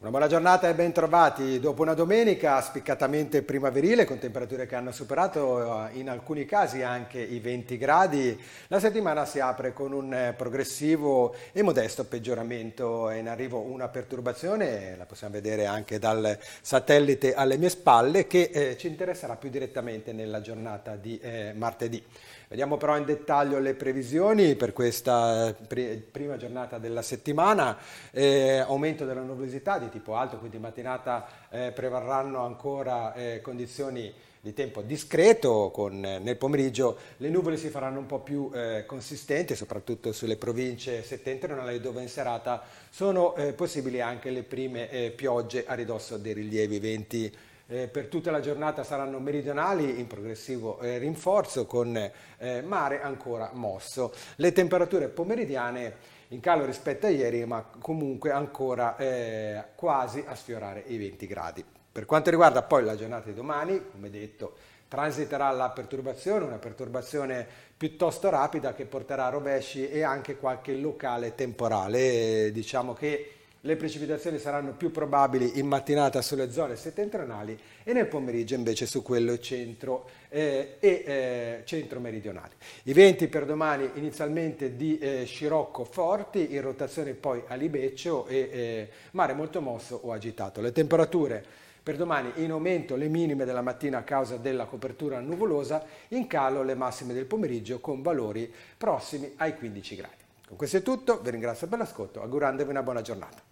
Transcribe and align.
Una 0.00 0.10
buona 0.10 0.28
giornata 0.28 0.68
e 0.68 0.74
ben 0.74 0.92
trovati. 0.92 1.58
Dopo 1.58 1.82
una 1.82 1.94
domenica 1.94 2.60
spiccatamente 2.60 3.42
primaverile 3.42 4.04
con 4.04 4.20
temperature 4.20 4.64
che 4.64 4.76
hanno 4.76 4.92
superato 4.92 5.88
eh, 5.88 5.98
in 5.98 6.08
alcuni 6.08 6.44
casi 6.44 6.82
anche 6.82 7.18
i 7.18 7.40
20 7.40 7.76
gradi, 7.76 8.40
la 8.68 8.78
settimana 8.78 9.24
si 9.24 9.40
apre 9.40 9.72
con 9.72 9.92
un 9.92 10.14
eh, 10.14 10.34
progressivo 10.36 11.34
e 11.50 11.62
modesto 11.62 12.04
peggioramento. 12.04 13.08
È 13.10 13.16
in 13.16 13.28
arrivo 13.28 13.58
una 13.58 13.88
perturbazione, 13.88 14.94
la 14.96 15.04
possiamo 15.04 15.34
vedere 15.34 15.66
anche 15.66 15.98
dal 15.98 16.38
satellite 16.60 17.34
alle 17.34 17.56
mie 17.56 17.68
spalle, 17.68 18.28
che 18.28 18.50
eh, 18.52 18.76
ci 18.76 18.86
interesserà 18.86 19.34
più 19.34 19.50
direttamente 19.50 20.12
nella 20.12 20.40
giornata 20.40 20.94
di 20.94 21.18
eh, 21.18 21.52
martedì. 21.56 22.00
Vediamo 22.50 22.78
però 22.78 22.96
in 22.96 23.04
dettaglio 23.04 23.58
le 23.58 23.74
previsioni 23.74 24.54
per 24.54 24.72
questa 24.72 25.48
eh, 25.48 25.96
prima 26.10 26.38
giornata 26.38 26.78
della 26.78 27.02
settimana. 27.02 27.76
Eh, 28.10 28.64
aumento 28.66 29.04
della 29.04 29.20
nuvolosità 29.20 29.78
di 29.78 29.87
tipo 29.90 30.14
alto, 30.16 30.38
quindi 30.38 30.58
mattinata 30.58 31.26
eh, 31.50 31.72
prevarranno 31.72 32.44
ancora 32.44 33.14
eh, 33.14 33.40
condizioni 33.40 34.12
di 34.40 34.54
tempo 34.54 34.82
discreto, 34.82 35.70
con, 35.72 36.04
eh, 36.04 36.18
nel 36.18 36.36
pomeriggio. 36.36 36.96
Le 37.16 37.28
nuvole 37.28 37.56
si 37.56 37.68
faranno 37.68 37.98
un 37.98 38.06
po' 38.06 38.20
più 38.20 38.50
eh, 38.54 38.84
consistenti, 38.86 39.54
soprattutto 39.54 40.12
sulle 40.12 40.36
province 40.36 41.02
settentrionali 41.02 41.80
dove 41.80 42.02
in 42.02 42.08
serata 42.08 42.62
sono 42.90 43.34
possibili 43.54 44.00
anche 44.00 44.30
le 44.30 44.42
prime 44.42 45.12
piogge 45.14 45.64
a 45.66 45.74
ridosso 45.74 46.16
dei 46.16 46.32
rilievi 46.32 46.78
venti 46.78 47.36
eh, 47.68 47.86
per 47.88 48.06
tutta 48.06 48.30
la 48.30 48.40
giornata 48.40 48.82
saranno 48.82 49.18
meridionali 49.18 50.00
in 50.00 50.06
progressivo 50.06 50.80
eh, 50.80 50.98
rinforzo 50.98 51.66
con 51.66 51.96
eh, 51.96 52.62
mare 52.62 53.02
ancora 53.02 53.50
mosso. 53.52 54.12
Le 54.36 54.52
temperature 54.52 55.08
pomeridiane 55.08 56.16
in 56.28 56.40
calo 56.40 56.64
rispetto 56.64 57.06
a 57.06 57.10
ieri 57.10 57.44
ma 57.44 57.62
comunque 57.62 58.30
ancora 58.30 58.96
eh, 58.96 59.64
quasi 59.74 60.24
a 60.26 60.34
sfiorare 60.34 60.82
i 60.86 60.96
20 60.96 61.26
gradi. 61.26 61.64
Per 61.92 62.06
quanto 62.06 62.30
riguarda 62.30 62.62
poi 62.62 62.84
la 62.84 62.96
giornata 62.96 63.28
di 63.28 63.34
domani, 63.34 63.82
come 63.90 64.08
detto, 64.08 64.56
transiterà 64.88 65.50
la 65.50 65.68
perturbazione, 65.68 66.44
una 66.44 66.58
perturbazione 66.58 67.46
piuttosto 67.76 68.30
rapida 68.30 68.72
che 68.72 68.86
porterà 68.86 69.26
a 69.26 69.30
rovesci 69.30 69.88
e 69.88 70.02
anche 70.02 70.36
qualche 70.36 70.74
locale 70.74 71.34
temporale. 71.34 72.50
Diciamo 72.52 72.94
che 72.94 73.37
le 73.62 73.76
precipitazioni 73.76 74.38
saranno 74.38 74.72
più 74.72 74.90
probabili 74.90 75.58
in 75.58 75.66
mattinata 75.66 76.22
sulle 76.22 76.50
zone 76.52 76.76
settentrionali 76.76 77.58
e 77.82 77.92
nel 77.92 78.06
pomeriggio 78.06 78.54
invece 78.54 78.86
su 78.86 79.02
quello 79.02 79.38
centro 79.38 80.08
eh, 80.28 80.76
e 80.78 81.02
eh, 81.04 81.62
centro 81.64 81.98
meridionale. 81.98 82.54
I 82.84 82.92
venti 82.92 83.26
per 83.26 83.46
domani 83.46 83.90
inizialmente 83.94 84.76
di 84.76 84.98
eh, 84.98 85.24
scirocco 85.24 85.84
forti, 85.84 86.54
in 86.54 86.60
rotazione 86.60 87.14
poi 87.14 87.42
a 87.46 87.54
libeccio 87.54 88.26
e 88.26 88.36
eh, 88.36 88.88
mare 89.12 89.32
molto 89.32 89.60
mosso 89.60 89.98
o 90.04 90.12
agitato. 90.12 90.60
Le 90.60 90.70
temperature 90.70 91.44
per 91.82 91.96
domani 91.96 92.30
in 92.36 92.50
aumento 92.50 92.96
le 92.96 93.08
minime 93.08 93.44
della 93.44 93.62
mattina 93.62 93.98
a 93.98 94.02
causa 94.02 94.36
della 94.36 94.66
copertura 94.66 95.20
nuvolosa, 95.20 95.84
in 96.08 96.26
calo 96.26 96.62
le 96.62 96.74
massime 96.74 97.14
del 97.14 97.24
pomeriggio 97.24 97.80
con 97.80 98.02
valori 98.02 98.52
prossimi 98.76 99.32
ai 99.36 99.56
15 99.56 99.96
gradi. 99.96 100.26
Con 100.48 100.56
questo 100.56 100.78
è 100.78 100.82
tutto, 100.82 101.20
vi 101.20 101.30
ringrazio 101.30 101.66
per 101.66 101.76
l'ascolto, 101.76 102.22
augurandovi 102.22 102.70
una 102.70 102.82
buona 102.82 103.02
giornata. 103.02 103.42